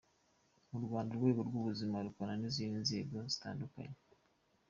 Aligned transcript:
Mu 0.69 0.79
Rwanda 0.85 1.09
urwego 1.13 1.41
rw’ubuzima 1.47 2.03
rukorana 2.05 2.35
n’izindi 2.41 2.77
nzego 2.85 3.17
zitandukanye. 3.31 3.97